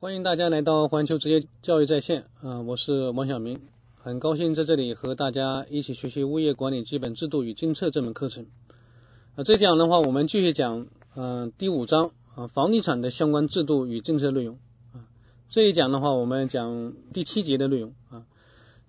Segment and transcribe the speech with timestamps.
[0.00, 3.58] 欢迎大家来到环球职业教育在线，啊，我是王晓明，
[4.00, 8.46] 很高兴在这里和大家一起学习物业管理基本制度与政策这门课程。
[9.34, 14.60] 啊，这讲的话，我们继续讲，嗯，第五章啊，房地产的相关制度与政策内容。
[14.92, 15.02] 啊，
[15.50, 17.92] 这一讲的话，我们讲第七节的内容。
[18.08, 18.22] 啊，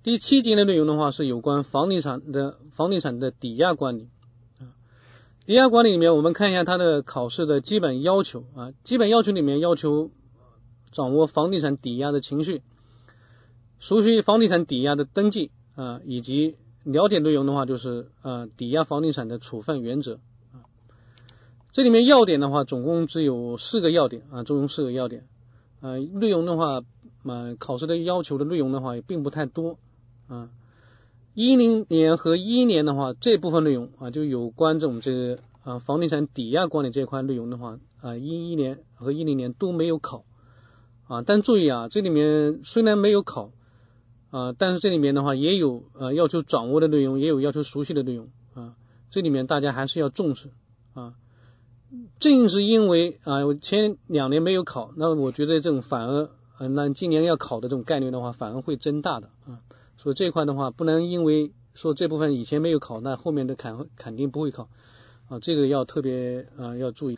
[0.04, 4.10] 第七节的内容的话是有关房地产的房地产的抵押管理。
[4.60, 4.70] 啊，
[5.48, 8.44] 抵押管理里面，我们看一下它的考试的基本要求。
[8.54, 10.12] 啊，基本要求里面要求。
[10.92, 12.62] 掌握房地产抵押的情绪，
[13.80, 20.20] 熟悉房地产抵押的登记啊，以及了解内容的话，就是呃抵押房地产的处分原则
[20.54, 20.66] 啊。
[21.72, 25.28] 这里面要点的话，总共只有四个要点啊，总共四个要点
[25.82, 25.98] 啊。
[25.98, 26.82] 内容的话，
[27.24, 29.78] 啊考试的要求的内容的话也并不太多
[30.28, 30.50] 啊。
[31.36, 40.26] 一零年和一一年的话，这部分内容啊，就有关这种这个啊房地产抵押管理这一块内容的话啊，一一年和一零年都没有考。
[41.10, 43.52] 啊，但注意啊，这里面虽然没有考
[44.30, 48.76] 啊，但是这里面的话也有呃要求掌握的内容，也有要求熟悉的内容啊。
[49.10, 50.52] 这里面大家还是要重视
[50.94, 51.16] 啊。
[52.20, 59.62] 正是因为啊，我前两年没有考，那我觉得这种反而呃，那今年要考的这种概率的话，反而会增大的啊。
[59.98, 64.70] 所以这块的话，不能因为说这部分以前没有考，那后面的肯肯定不会考
[65.28, 65.40] 啊。
[65.40, 67.18] 这个要特别啊要注意。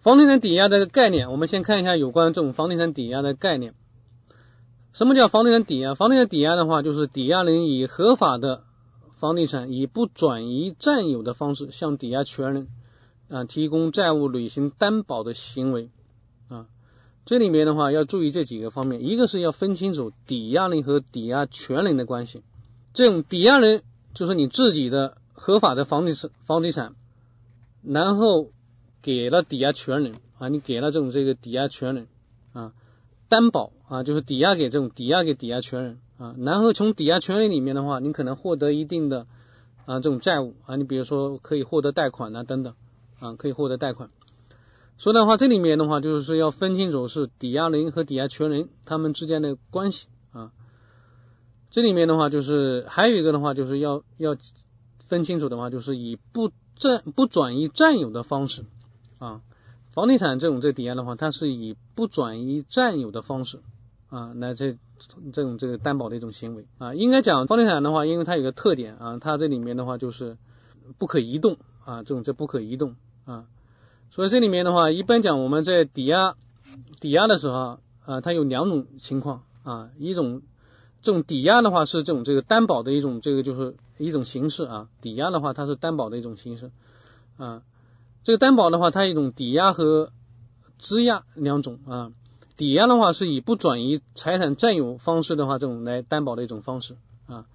[0.00, 3.74] 房地产抵押的概念，我们先看一下有关这种房地产抵押的概念。
[4.94, 5.94] 什么叫房地产抵押？
[5.94, 8.64] 房地产抵押的话，就是抵押人以合法的
[9.18, 12.68] 房地产以不转移占有的方式向抵押权人
[13.28, 15.90] 啊提供债务履行担保的行为
[16.48, 16.66] 啊。
[17.26, 22.42] 这里面的话要注意这几个方面，一个是要分清楚抵押人和抵押权人的关系。
[22.94, 23.82] 这种抵押人
[24.14, 26.94] 就是你自己的合法的房地产房地产，
[27.82, 28.48] 然后。
[29.02, 32.06] 给了抵押权人啊，你给了这种这个抵押权人
[32.52, 32.72] 啊
[33.28, 39.26] 担保啊，就是抵押给这种抵押给抵押权人啊，然后从抵押权人里面的话，你可能获得一定的
[39.86, 42.74] 啊这种债务啊，你比如说可以获得贷款啊等等
[43.20, 44.10] 啊，可以获得贷款。
[44.98, 50.52] 所以的话，这里面的话就是要分清楚是抵押人和抵押权人他们之间的关系啊。
[51.70, 54.36] 这里面的话就是还有一个的话就是要要
[55.06, 58.64] 分清楚的话，就是以不占不转移占有的方式。
[59.20, 59.42] 啊，
[59.92, 63.60] 房地产这种这抵押的话，它是以不转移占有的方式
[64.08, 64.76] 啊来这
[65.32, 66.94] 这种这个担保的一种行为啊。
[66.94, 70.36] 应该讲房地产的话，因为它有个特点啊，它这里面的话就是
[70.98, 73.46] 不可移动啊，这种这不可移动啊。
[74.10, 76.34] 所以这里面的话，一般讲我们在抵押
[76.98, 80.42] 抵押的时候啊，它有两种情况啊，一种
[81.02, 86.70] 这种抵押的话是这种这个担保的一种这个就是一种形式啊，抵押的话它是担保的一种形式
[87.36, 87.62] 啊。
[88.22, 90.12] 这个担保的话，它一种抵押和
[90.78, 92.12] 质押两种啊。
[92.56, 97.46] 抵押的话是以不转移财产占有方式的话，这种来担保的一种方式啊。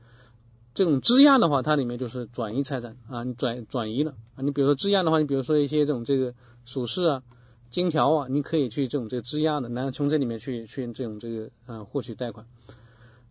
[0.73, 4.41] 这种质押的话，它里面就是转移财产啊，你转转移了啊。
[4.41, 6.33] 你比如说质押的话，你比如说一些这种这个
[6.65, 7.23] 首饰啊、
[7.69, 12.47] 金条啊，你可以去这种这个质押的，然后从这里面去去这种这个啊获取贷款。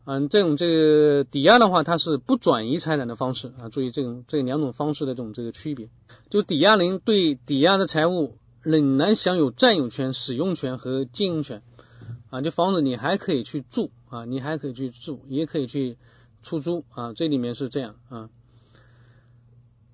[0.06, 3.70] 嗯，这种这个抵押的话，它是不转移财产的方式啊。
[3.70, 5.88] 注意这种这两种方式的这种这个区别。
[6.28, 11.62] 就抵押人对抵押的财物仍然享有占有权、使用权和经营权
[12.28, 12.42] 啊。
[12.42, 15.97] 就房子你还可以去住啊，你还可以去住，也可以去
[16.42, 17.15] 出租啊。
[17.15, 18.28] 这里面是这样啊。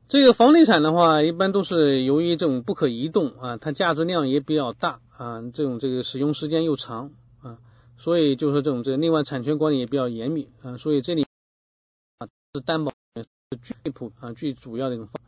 [0.08, 7.12] 这个房地产的话，一般都是由于这种不可移动啊，它价值量也比较大啊，这种这个使用时间又长。
[8.00, 11.26] 所以就是这种这个，另外产权管理也比较严密啊，所以这里
[12.16, 13.26] 啊是担保是
[13.62, 15.20] 最普啊最主要的一种方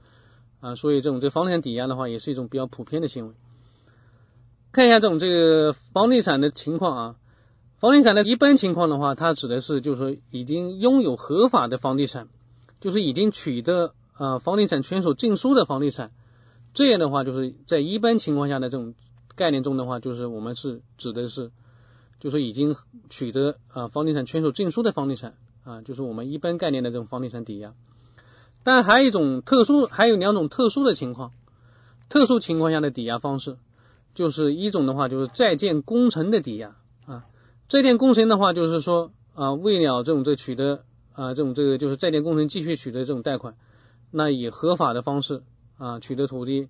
[0.60, 3.34] 啊，所以这种这房产抵押的话也是一种比较普遍的行为。
[4.72, 7.16] 看一下这种这个房地产的情况啊，
[7.76, 12.30] 房地产的一般情况的话，它指的是就是说已经拥有合法的房地产，
[12.80, 16.10] 就是已经取得啊房地产权属证书的房地产，
[16.72, 18.94] 这样的话就是在一般情况下的这种
[19.36, 21.50] 概念中的话，就是我们是指的是。
[22.22, 22.76] 就是已经
[23.10, 25.34] 取得啊房地产权属证书的房地产
[25.64, 27.74] 啊，就是我们一般概念的这种房地产抵押。
[28.62, 31.32] 但还有一种特殊，还有两种特殊的情况，
[32.08, 33.56] 特殊情况下的抵押方式，
[34.14, 36.76] 就是一种的话就是在建工程的抵押
[37.06, 37.26] 啊。
[37.68, 40.84] 在建工程的话，就是说啊，为了这种这取得
[41.14, 43.56] 啊这种这个就是在建工程继续取得这种贷款，
[44.12, 45.42] 那以合法的方式
[45.76, 46.68] 啊取得土地。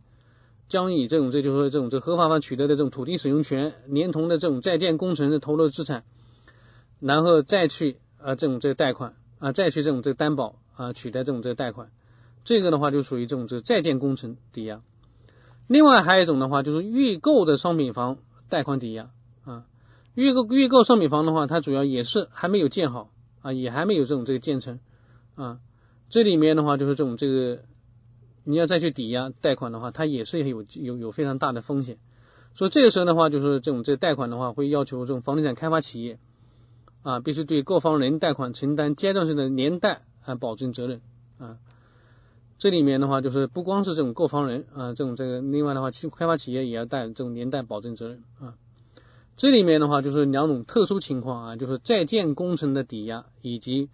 [0.72, 6.02] 将以这种，这就是这种这合法方取得的这种土地使用权，连同的这种在建工程的投入资产，
[6.98, 11.90] 然后再去啊这种这个贷款啊，再去这种这个担保啊取得这种这个贷款，
[12.46, 14.80] 这个的话就属于这种这在建工程抵押。
[15.66, 18.16] 另外还有一种的话就是预购的商品房
[18.48, 19.10] 贷款抵押
[19.44, 19.66] 啊，
[20.14, 23.10] 预购预购商品房的话，它主要也是还没有建好
[23.42, 24.80] 啊，也还没有这种这个建成
[25.34, 25.58] 啊。
[26.08, 27.62] 这里面的话就是这种这个，
[28.44, 31.98] 你要再去抵押贷款的话，它也是有有有非常大的风险。
[32.54, 36.18] 所以这个时候的话，就是这种这贷款的话，会要求这种房地产开发企业
[37.02, 41.00] 啊，必须对购房人贷款承担阶段性的连带啊保证责任
[41.38, 41.58] 啊。
[42.58, 48.54] 这里面的话，就是不光是这种购房人啊，这种这个，另外的话，其开发企业也要担这种连带保证责任啊。
[49.36, 53.88] 这里面的话，就是两种特殊情况啊，就是在建工程的抵押以及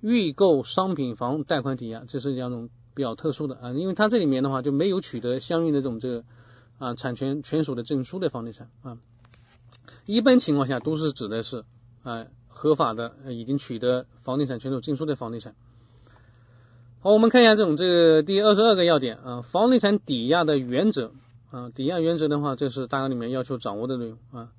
[0.00, 6.24] 预购商品房贷款抵押，这是两种比较特殊的啊，因为它这里面的话就没有取得相应的这种这个
[6.78, 8.98] 啊产权权属的证书的房地产啊。
[10.06, 11.64] 一般情况下都是指的是
[12.02, 15.54] 啊合法的已经取得房地产权属证书的房地产。
[17.00, 21.12] 好，我们看一下这种这个第二十二个要点啊，房地产抵押的原则
[21.50, 24.50] 啊，抵押原则的话，这是大纲里面要求掌握的内容啊。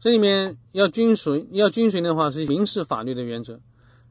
[0.00, 3.60] 这里面要遵循要遵循的话是民事法律的原则，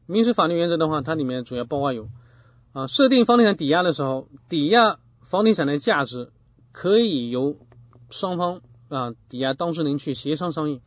[0.06, 2.10] 民事法律原则的话，它里面主要包括有
[2.78, 6.32] 啊，设定房地产抵押的时候，抵押房地产的价值
[6.72, 7.58] 可以由
[8.12, 10.82] 双方啊抵押当事人去协商商议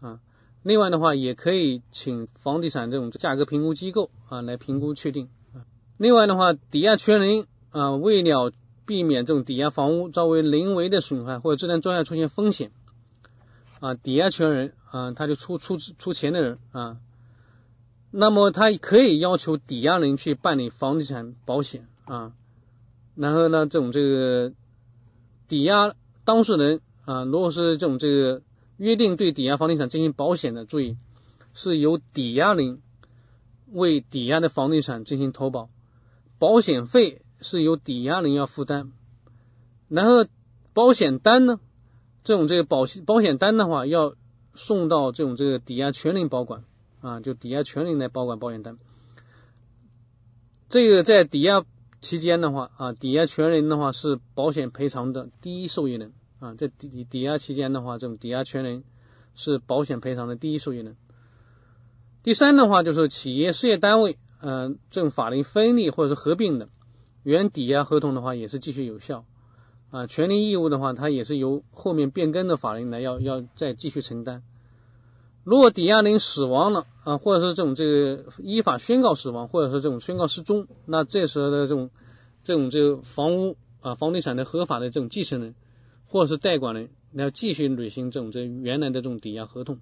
[0.00, 0.20] 啊，
[0.62, 5.68] 另外的话也可以请房地产这种价格评估机构啊来评估确定啊。
[5.98, 8.50] 另外的话，抵押权人啊，为了
[8.86, 12.72] 避免这种抵押房屋遭为人为的损害或者质量状态出现风险
[13.78, 16.96] 啊，抵押权人啊，他就出出出钱的人啊，
[18.16, 22.32] 那么他可以要求抵押人去办理房地产保险啊，
[23.16, 24.52] 然后呢，这种这个
[25.48, 28.42] 抵押当事人啊，如果是这种这个
[28.76, 30.96] 约定对抵押房地产进行保险的，注意
[31.54, 32.80] 是由抵押人
[33.72, 35.68] 为抵押的房地产进行投保。
[36.38, 38.92] 保险费是由抵押人要负担，
[39.88, 40.24] 然后
[40.72, 41.58] 保险单呢，
[42.22, 44.14] 这种这个保险保险单的话，要
[44.54, 46.62] 送到这种这个抵押权人保管
[47.04, 48.78] 啊，就抵押权人来保管保险单。
[50.70, 51.62] 这个在抵押
[52.00, 58.84] 期间的话啊，抵押权人的话是保险赔偿的第一受益人啊，在抵抵押期间的话，这种抵押权人
[59.34, 60.96] 是保险赔偿的第一受益人。
[62.22, 64.16] 第三的话就是企业事业单位。
[64.40, 66.68] 嗯，这种法人分立或者是合并的
[67.22, 69.26] 原抵押合同的话，也是继续有效
[69.90, 70.06] 啊。
[70.06, 74.42] 权利义务的话，它也是由后面变更的法人来要要再继续承担。
[75.44, 81.90] 如果抵押人死亡了啊，或者是这种这个依法宣告死亡，或者是这种宣告失踪，那这时候的这种
[82.42, 85.54] 这种这个房屋啊房地产的合法的这种继承人
[86.06, 89.78] 或者是代管人，要继续履行这种这原来的这种抵押合同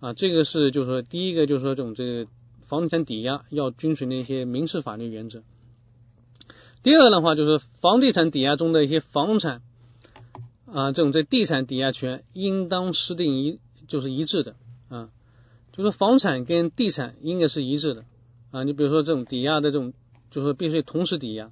[0.00, 0.12] 啊。
[0.12, 2.30] 这个是就是说第一个就是说这种这个。
[2.68, 5.44] 房地产抵押要遵循的一些民事法律原则。
[6.82, 9.62] 第二的话，就是房地产抵押中的一些房产
[10.66, 14.56] 啊，这种在地产抵押权应当设定一就是一致的
[14.88, 15.10] 啊，
[15.72, 18.04] 就是房产跟地产应该是一致的
[18.50, 18.62] 啊。
[18.64, 19.92] 你比如说这种抵押的这种，
[20.30, 21.50] 就是必须同时抵押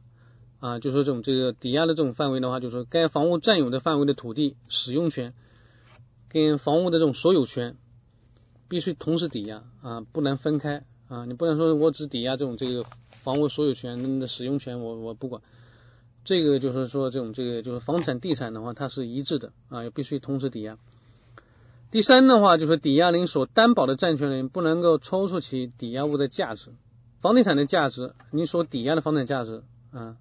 [0.60, 5.34] 啊，就说这种这个抵押的这种范围的话，就是说该房屋占有的范围的土地使用权
[6.28, 7.76] 跟房屋的这种所有权
[8.68, 10.84] 必须同时抵押啊，不能分开。
[11.06, 15.42] 啊，你不能说我只抵押这种这个房屋所有权的使用权，我我不管。
[16.24, 20.78] 这个就是说这种这个就是房产地产的话，它是一致的啊，必须同时抵押。
[21.94, 26.72] 第三的话，就是抵押人所担保的债权人不能够超出其抵押物的价值。
[27.20, 30.16] 房地产的价值，你所抵押的房产价值啊，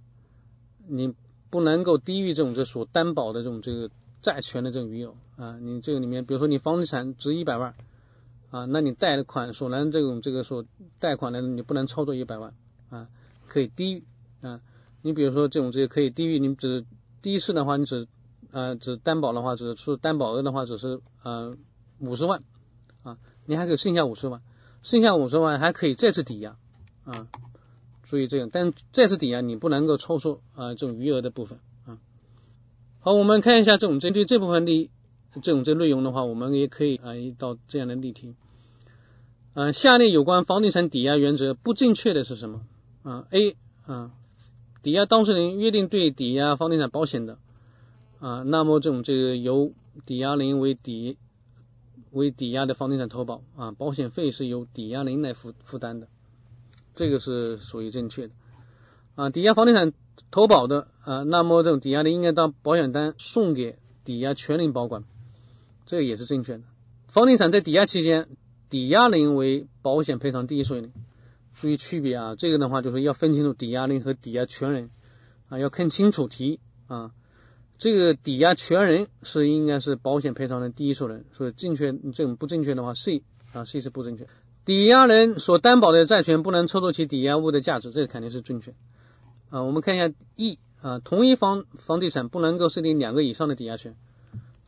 [0.87, 1.15] 你
[1.49, 3.89] 不能够低于这种这所担保的这种这个
[4.21, 5.57] 债权的这种余额啊。
[5.59, 7.73] 你这个里面，比如说你房地产值一百万。
[8.51, 10.63] 啊，那你贷款所能这种这个所
[10.99, 12.53] 贷款的，你不能超过一百万
[12.91, 13.07] 啊，
[13.47, 14.03] 可以低于
[14.41, 14.61] 啊。
[15.01, 16.85] 你比如说这种这个可以低于，你只
[17.23, 18.07] 第一次的话，你只
[18.53, 21.57] 呃只担保的话，只出担保额的话，只是呃
[21.99, 22.41] 五十万
[23.03, 24.41] 啊，你还可以剩下五十万，
[24.83, 26.55] 剩下五十万还可以再次抵押
[27.03, 27.27] 啊。
[28.03, 31.97] 注意这个，但再次抵押你不能够超出啊这种余额的部分啊。
[32.99, 34.89] 好，我们看一下这种针对这部分的
[35.41, 38.35] 这种这内容的话，我们也可以啊一道这样的例题。
[39.55, 42.61] 嗯，下列有关房地产抵押原则不正确的是什么？
[43.03, 43.55] 啊，A
[43.85, 44.11] 啊，
[44.81, 47.37] 抵押当事人约定对抵押房地产保险的
[48.23, 49.73] 啊，那么这种这个由
[50.05, 51.17] 抵押人为抵
[52.11, 56.07] 为抵押的房地产投保啊，保险费是由抵押人来负负担的，
[56.95, 58.33] 这个是属于正确的
[59.15, 59.29] 啊。
[59.29, 59.91] 抵押房地产
[60.31, 65.03] 投保的啊，那么这种抵押人应该当保险单送给抵押权人保管，
[65.85, 66.63] 这个也是正确的。
[67.09, 68.29] 房地产在抵押期间。
[68.69, 70.91] 抵押人为保险赔偿第一受益人，
[71.53, 72.35] 注意区别啊！
[72.35, 74.89] 这个的话就是要分清楚抵押人和抵押权人
[75.47, 77.11] 啊，要看清楚题啊。
[77.77, 84.27] 这个抵押权人是应该是保险赔偿的第一受人，所以正确这种不正确的话，C 啊 C 是不正确。
[84.65, 88.73] 抵押人所担保的债权不能抽走其抵押物的价值，这个肯定是正确。
[89.49, 93.95] 啊，我们看一下 E 啊，同一房房地产不能够设定两个以上的抵押权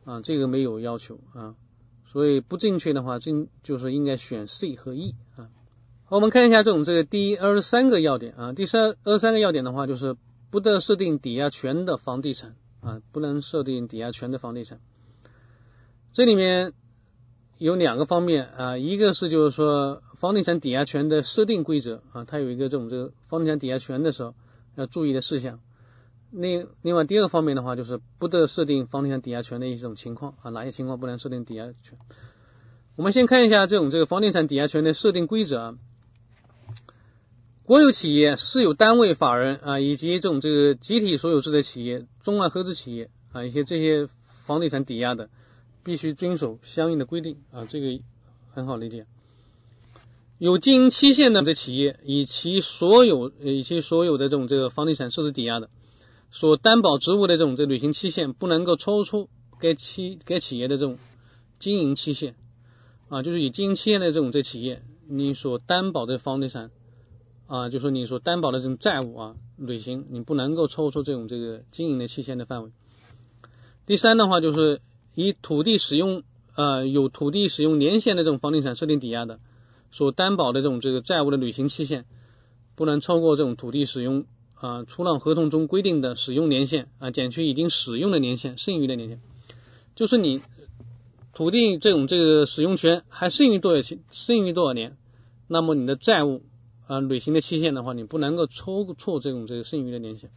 [0.04, 1.54] 啊，这个没有要求啊，
[2.12, 5.48] 所以不正确的话，正就是应该选 C 和 E 啊。
[6.08, 10.16] 我们看一下这种这个第二十三个要点啊，第三二十三个要点的话就是
[10.50, 12.54] 不得设定抵押权的房地产
[12.86, 14.80] 啊，不能设定抵押权的房地产，
[16.12, 16.72] 这里面。
[17.58, 24.34] 有两个方面啊，一个是就是说房地产抵押权的设定规则啊，它有一个这种这个房地产抵押权的时候
[24.74, 25.58] 要注意的事项。
[26.30, 31.98] 另另外第二个方面的话，就是不得设定房地产抵押权的一种情况啊，哪些情况不能设定抵押权？
[32.94, 35.78] 我们先看一下这种这个房地产抵押权的设定规则啊。
[37.64, 44.08] 国有企业、私有单位、法人啊，以及这种这个集体所有制的企业、中外合资企业啊，一些这些
[44.44, 45.30] 房地产抵押的。
[45.84, 48.02] 必须遵守相应的规定啊，这个
[48.50, 49.06] 很好理解。
[50.36, 55.70] 有经营期限的这企业，以其所有以其所有的这种这个房地产设置抵押的，
[56.32, 59.28] 所担保职务的这种这履行期限不能够超出
[59.60, 60.98] 该企该企业的这种
[61.60, 62.34] 经营期限
[63.08, 66.72] 啊，就是以经营期限的这种这企业，你所担保的房地产
[67.46, 72.70] 啊，就说你所担保的这种债务啊，履行你不能够超出这种这个经营的期限的范围。
[73.86, 74.80] 第三的话就是。
[75.18, 76.24] 以土地使用
[76.56, 79.40] 呃有土地使用年限的这种房地产设定抵押的，
[79.90, 82.04] 所担保的这种这个债务的履行期限
[82.74, 84.26] 不能超过这种土地使用
[84.56, 89.20] 啊出让合同中规定的使用年限啊减去已经使用的年限剩余的年限，
[89.94, 90.42] 就是你
[91.32, 94.98] 土地这种这个使用权还剩余多少期剩余多少年，
[95.48, 96.42] 那么你的债务
[96.86, 100.30] 啊履行的期限的话，你不能够超错这种这个剩余的年限。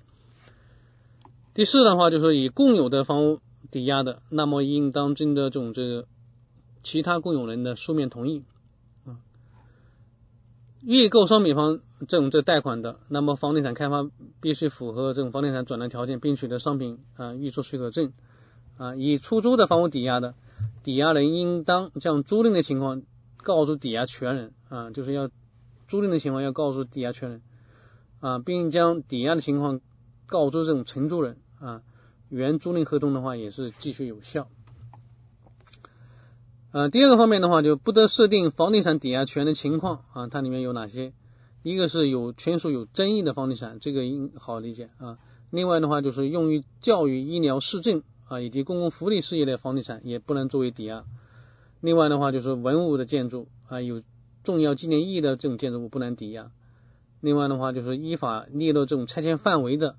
[1.53, 3.39] 第四的话就是以共有的房屋。
[3.71, 6.07] 抵押的，那么应当征得这种这个
[6.81, 8.43] 其他共有人的书面同意
[9.05, 9.19] 啊。
[10.81, 14.09] 预购商品房这种这贷款的，那么房地产开发
[14.41, 18.13] 必须符合这种房地产转让条件，并取得商品啊预售许可证
[18.77, 18.95] 啊。
[18.95, 20.33] 以出租的房屋抵押的，
[20.81, 23.03] 抵押人应当将租赁的情况
[23.37, 25.29] 告诉抵押权人啊，就是要
[25.89, 27.41] 租赁的情况要告诉抵押权人
[28.21, 29.81] 啊，并将抵押的情况
[30.27, 31.81] 告知这种承租人啊。
[32.29, 34.47] 原租赁合同的话也是继续有效。
[36.71, 41.11] 呃，第二个方面的话，就不得设定房地产抵押权的情况啊，它里面有哪些？
[41.63, 45.17] 一个是有权属有争议的房地产，这个应好理解啊。
[45.49, 51.03] 另外的话，就是用于教育、医疗、市政啊以及公共福利事业的房地产也不能作为抵押。
[51.81, 54.03] 另外的话，就是文物的建筑啊，有
[54.49, 56.51] 重要纪念意义的这种建筑物不能抵押。
[57.21, 59.95] 另外的话，就是依法列入这种拆迁范围的。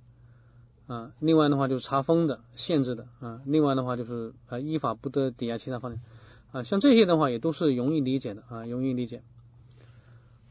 [0.88, 6.02] 啊，另外的话就是查封的、限制的啊，另外的话就是啊，依法不得抵押其他房产
[6.50, 9.22] 啊，像这些的话也都是容易理解的啊，容易理解。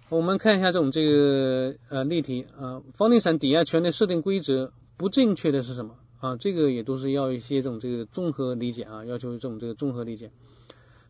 [0.08, 6.38] 我们看一下这种这个呃例题啊，房地产抵押权的设定规则不正确的是什么啊？
[6.38, 10.32] 这个也都是要一些这种这个综合理解啊，要求这种这个综合理解。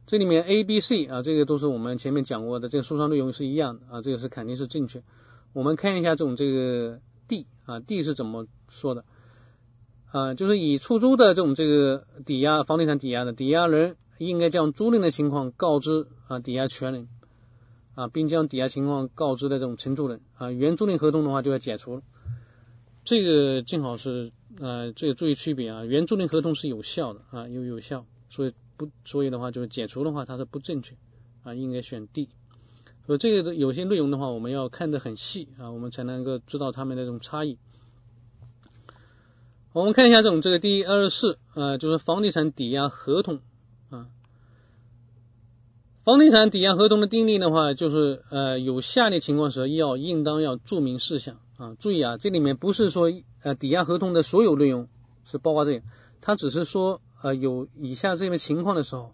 [0.09, 5.03] 这里面 A、B、C 啊，这个都是我们前面讲过的，这个书上内容是一样的啊，这个是肯定是正确。
[5.53, 9.05] 我们看一下这种这个 D 啊，D 是怎么说的？
[10.09, 17.07] 啊，就是以出租的这种这个抵押房地产抵押的抵押人，应该将租赁的情况告知啊抵押权人
[17.93, 22.01] 啊，并将抵押情况告知的这种承租人啊，原租赁合同的话就要解除。
[23.03, 30.95] 这个正好是呃，这个注意区别啊，原租赁合同是有效的啊，有有效，所以不所以的话就是解除的话它是不正确
[31.43, 32.29] 啊，应该选 D。
[33.05, 37.57] 所以这个有些内容的话，我们要看得很细啊，我们才能够知道它们的这种差异。
[39.73, 43.41] 我们看一下这种这个第二十四啊，就是房地产抵押合同
[43.89, 44.07] 啊。
[46.05, 51.75] 房地产抵押合同的订立的话，就是呃有下列情况时要应当要注明事项啊。
[51.77, 54.87] 注意啊，这里面不是说呃抵押合同的所有内容
[55.25, 55.85] 是包括这个，
[56.21, 59.13] 它只是说呃有以下这些情况的时候，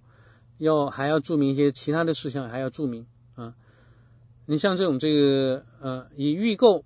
[0.58, 3.56] 要还要注明一些其他的事项，还要注明啊。
[4.46, 6.84] 你像这种这个呃以预购。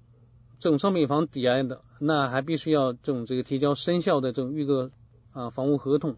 [0.61, 4.89] 这种商品房抵押的，那还必须要这种这个提交生效的这种预购
[5.31, 6.17] 啊房屋合同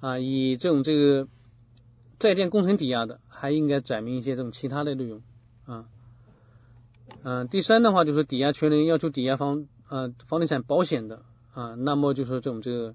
[0.00, 1.26] 啊，以这种这个
[2.18, 5.22] 在建工程抵押的，还应该载明一些这种其他的内容
[5.64, 5.86] 啊。
[7.22, 11.22] 嗯，第三的话就是抵押权人要求抵押房啊房地产保险的
[11.54, 12.94] 啊，那么就是这种这个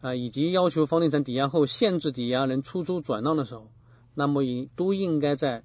[0.00, 3.70] 啊以及要求房地产抵押后限制抵押人出租转让的时候，
[4.14, 5.64] 那么也都应该在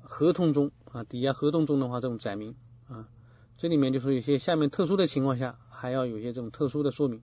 [0.00, 2.54] 合同中啊抵押合同中的话这种载明
[2.88, 3.08] 啊。
[3.56, 7.22] 这里面就是有些下面特殊的情况下，还要有些这种特殊的说明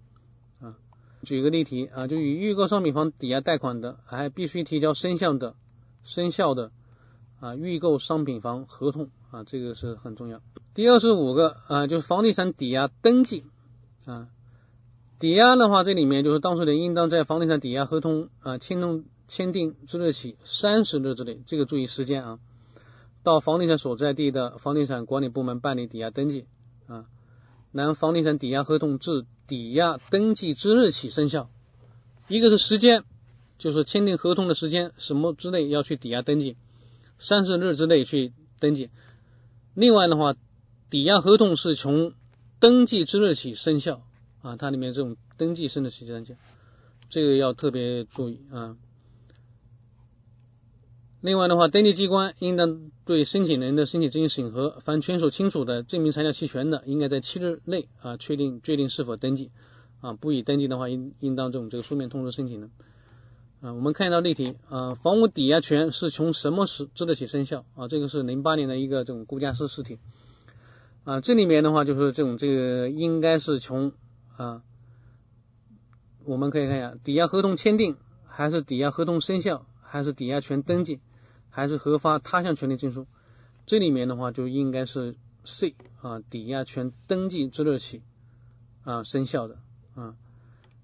[0.61, 0.77] 啊。
[1.23, 5.55] 举个例题啊，就与预购商品房抵押贷款的，还必须提交生效的
[6.03, 6.71] 生效的
[7.41, 10.41] 啊预购商品房合同啊，这个是很重要。
[10.73, 13.43] 第二十五个啊，就是房地产抵押登记
[14.05, 14.29] 啊，
[15.19, 22.39] 抵押的话，这里面就是当事人应当在房地产抵押合同啊签订签订之日起三十日之内，这个注意时间啊，
[23.21, 26.45] 到房地产所在地的房地产管理部门办理抵押登记
[26.87, 27.05] 啊。
[27.71, 31.49] 拿房地产抵押合同自抵押登记之日起生效。
[32.29, 33.03] 一个是时间，
[33.57, 36.55] 就是签订合同的时间，什么之内要去抵押登记，
[37.19, 38.89] 三十日之内去登记。
[39.73, 40.35] 另外的话，
[40.89, 42.13] 抵押合同是从
[42.59, 44.01] 登记之日起生效
[44.41, 46.25] 啊，它里面这种登记生的时间，
[47.09, 48.77] 这个要特别注意啊。
[51.21, 59.51] 另外的话，登记机关应当对申请人的申请进行审核，凡权属清楚的证明材料齐全的，应该在七日内啊确定决定是否登记
[59.99, 62.71] 啊，不予登记的话，应应当这种这个书面通知申请人
[63.59, 63.73] 啊。
[63.73, 67.89] 我们看到例题啊，房屋抵押权是从什么时之日起生效啊？
[67.89, 69.99] 这个是零八年的一个这种估价师试题
[71.03, 73.91] 啊，这里面的话就是这种这个应该是从
[74.39, 74.63] 啊，
[76.23, 80.99] 我们可以看一下抵押合同签订还是抵押合同生效还是抵押权登记。
[81.51, 83.07] 还是核发他项权利证书，
[83.65, 88.03] 这里面的话就应该是 C 啊，抵押权登记之日起
[88.83, 89.57] 啊生效的
[89.95, 90.15] 啊，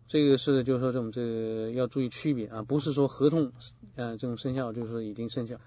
[0.07, 3.51] 这个是就是说这种这个要注意区别啊，不是说合同
[3.95, 5.57] 呃这种生效就是已经生效。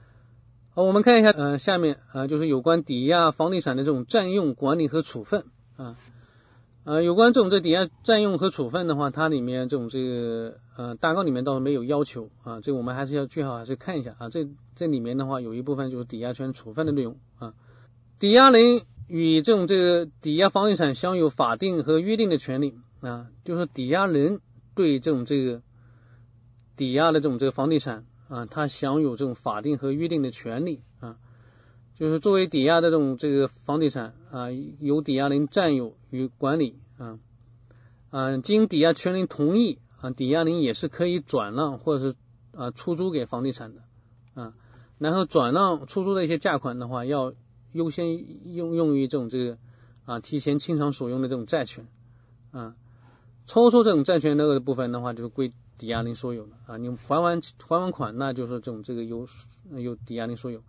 [0.71, 5.45] 好，我们看一下呃下面啊就是有关抵押房地产的这种占用管理和处分
[5.76, 5.97] 啊。
[7.02, 14.30] 有关这种这抵押占用和处分的话，它里面这种这个呃大纲里面倒是没有要求啊，这我们还是要最好还是看一下啊。
[14.30, 17.52] 这这里面的话有一部分就是抵押权处分的内容啊。
[18.18, 24.41] 抵押人与这种这个抵押房地产享有法定和约定的权利啊，就是抵押人
[24.75, 25.60] 对这种这个
[26.75, 30.80] 抵押的这种这个房地产啊，他享有这种法定和约定的权利。
[31.99, 37.19] 就是作为抵押的这种这个房地产啊，由抵押人占有与管理啊，
[38.11, 42.17] 嗯，经抵押权人同意啊，抵押人也是可以转让或者是
[42.52, 43.82] 啊出租给房地产的
[44.34, 44.54] 啊，
[44.99, 47.34] 然后转让出租的一些价款的话，要
[47.73, 49.58] 优先用用于这种这个
[50.04, 51.89] 啊提前清偿所用的这种债权
[52.52, 52.76] 啊，
[53.45, 59.26] 超出这种债权那个部分的话，就是归抵押人所有的啊，你还完还完款，那就是这种这个由
[59.73, 60.63] 由抵押人所有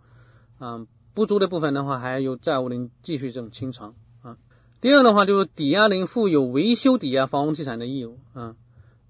[0.58, 0.84] 啊。
[1.12, 4.38] 不足的部分的话，还由债务人继续这种清偿啊。
[4.80, 8.56] 第二的话，就是抵押人负有维修抵押房屋地产的义务啊，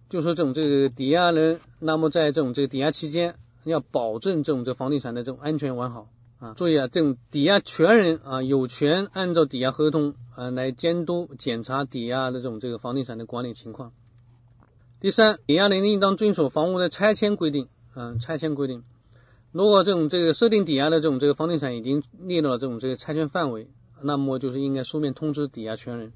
[0.08, 6.08] 就说这种这个抵押人，那么在这种这个抵押期间，要保证这种这房地产的这种安全完好
[6.38, 6.54] 啊。
[6.56, 13.92] 注意啊，这种抵押权人啊，有权按照抵押合同啊来监督检查抵押的这种这个房地产的管理情况。
[15.00, 18.82] 第三，抵押人应当遵守房屋的拆迁规定，嗯，拆迁规定。
[19.52, 23.66] 如果这种这个设定抵押的这种这个房地产已经列入了这种这个拆迁范围，
[24.00, 26.12] 那么就是应该书面通知抵押权人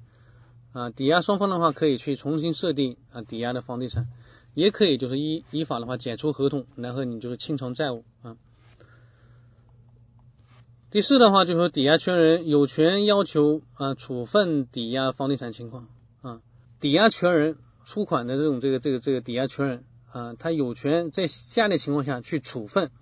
[0.73, 4.07] 啊，抵押双方的话可以去重新设定啊抵押的房地产，
[4.55, 8.37] 也可以就是依依法的话解除合同，然后你就是清偿债务啊。
[10.93, 15.89] 第四的话就是说抵押权人有权要求啊处分抵押房地产情况
[16.23, 16.41] 啊，
[16.79, 22.93] 抵押权人出款的这种这个这个这个抵押权人啊，他有权在下列情况下去处分。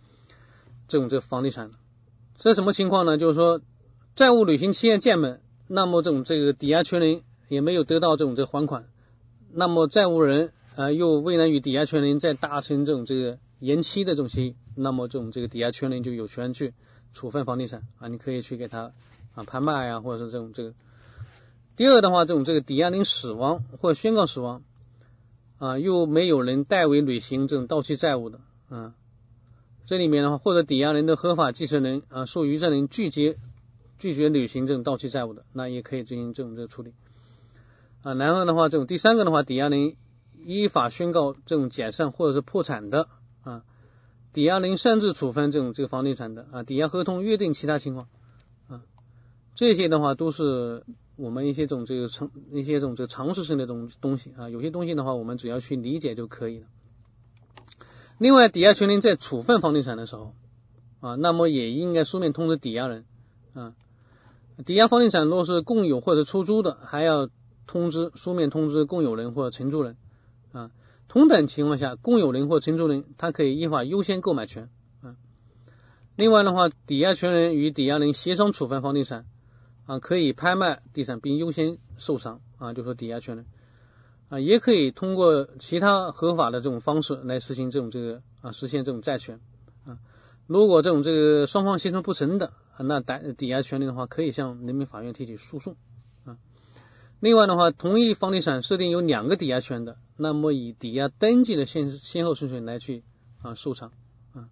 [0.93, 1.71] 这种这房地产，
[2.37, 3.17] 这什么情况呢？
[3.17, 3.63] 就是说
[4.15, 8.85] 债务履行期限届满，那么这种这个抵押权人也没有得到这种这还款，
[9.51, 16.75] 那么债务人啊又未能与抵押权人再达成这种这个延期的这种协议，那么这种这个抵押权人就有权去
[17.15, 18.93] 处分房地产啊，你可以去给他
[19.35, 20.75] 啊拍卖啊，或者是这种这个。
[21.75, 24.63] 第二的话，这种这个抵押人死亡或者宣告死亡
[25.57, 28.93] 啊，又没有人代为履行这种到期债务的啊。
[29.85, 33.37] 这里面的话，或者抵押人的合法继承人啊，受余债人拒绝
[33.99, 36.93] 拒绝履行这种到期债务的，那也可以进行这种这个处理
[38.03, 38.15] 啊。
[38.15, 39.97] 然后的话，这种第三个的话，抵押人
[40.45, 43.09] 依法宣告这种解散或者是破产的
[43.43, 43.65] 啊，
[44.33, 48.09] 抵押人擅自处分这种这个房地产的啊，抵押合同约定其他情况
[48.69, 48.83] 啊，
[49.55, 50.85] 这些的话都是
[51.17, 56.67] 我们一些种这个常一些种这个常识性的东东西啊，有些东西的话，我们只要去理解就可以了。
[58.19, 60.35] 另外，抵押权人在处分房地产的时候
[61.01, 63.05] 啊，那么也应该书面通知抵押人
[63.55, 63.75] 啊。
[64.65, 67.29] 抵押房地产若是共有或者出租的，还要
[67.67, 69.97] 通知书面通知共有人或承租人
[70.53, 70.71] 啊。
[71.09, 74.69] 同等情况下，共有人或承租人他可以依法优先购买权
[75.03, 75.17] 啊。
[76.15, 79.27] 另外的话，抵押权人与抵押人协商处分房地产
[79.87, 83.47] 啊，可以拍卖地产并优先受偿啊，就说抵押权人。
[84.33, 89.41] 啊，也可以通过其他合法的这种方式来实行这种这个啊实现这种债权
[89.85, 89.99] 啊。
[90.47, 95.77] 如果这种这个双方协商不成的啊，那抵抵押权利的话，可以向人民法院提起诉讼
[96.25, 96.39] 啊。
[97.21, 103.05] 另外的话，同一房地产设定有两个抵押权的，那么以抵押登记的先先后顺序来去
[103.43, 103.93] 啊收偿
[104.33, 104.49] 啊。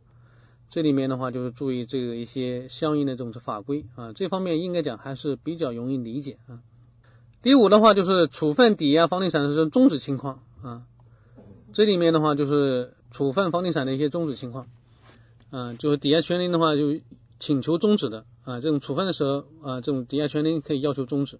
[0.69, 6.61] 这里面的话就是注意这个一些相应的这种法规啊，这方面应该讲还是比较容易理解啊。
[7.43, 10.83] 第五的话就是处分抵押房地产的这种终止情况啊，
[11.73, 14.67] 这里面的话就是处分房地产的一些终止情况，
[15.51, 17.01] 嗯，就是抵押权利的话就
[17.39, 21.39] 请求终止的啊，这种处分的时候啊，这种抵押权利可以要求终止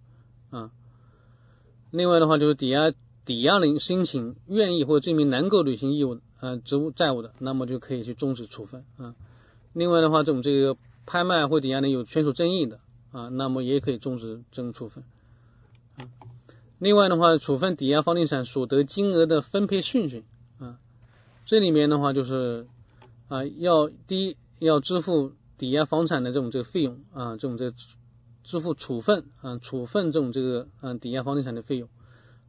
[0.51, 0.71] 啊。
[1.91, 2.93] 另外的话就是抵押
[3.27, 9.15] 抵押人申请愿意或者证明能够履行义务啊职务债务的，那么就可以去终止处分啊。
[9.75, 12.81] 另外的话，这种这个拍卖或抵押人有权属争议的
[13.13, 15.05] 啊，那么也可以终止这种处分。
[16.81, 20.25] 另外的话，处分抵押房地产所得金额的分配顺序
[20.59, 20.79] 啊，
[21.45, 22.67] 这里面的话就是
[23.29, 27.75] 啊，要第一要支付抵押房产的这种这个费用啊，这种这
[28.43, 31.87] 支付处分啊，处分这种这个嗯抵押房地产的费用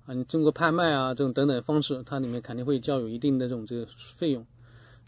[0.06, 4.48] 啊，你经过拍卖啊这种等等方式，它里面肯定会交有一定的这种这个费用。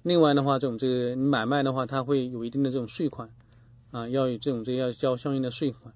[0.02, 3.30] 另外的话，这种这个你买卖的话，它会有一定的这种税款
[3.92, 5.94] 啊，要有这种这要交相应的税款。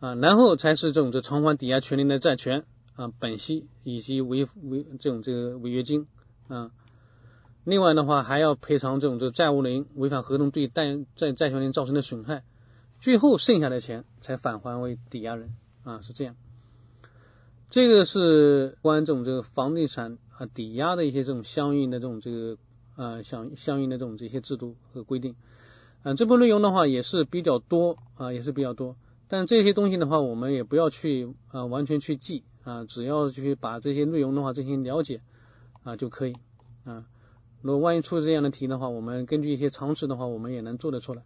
[0.00, 6.06] 啊，然后才是这种这偿还抵押权利的债权啊，本息以及违违这种这个违约金
[6.48, 6.70] 啊。
[7.64, 12.44] 另外的话，还要赔偿这种这债务人违反合同对债债债权人造成的损害，
[13.00, 15.50] 最后剩下的钱才返还为抵押人
[15.82, 16.36] 啊，是这样。
[17.68, 22.56] 这个是关这种这个房地产啊抵押的一些这种相应的这种这个
[22.94, 25.34] 啊相相应的这种这些制度和规定。
[26.04, 28.94] 嗯，这部分内容的话也是比较多啊，也是比较多。
[29.28, 35.20] 但这些东西的话，我们也不要去啊完全去记啊，只要去把这些内容的话进行了解
[35.82, 36.34] 啊就可以
[36.84, 37.04] 啊。
[37.62, 41.22] 如果万一出这样的题的话，我们根据一些常识的话，我们也能做得出来。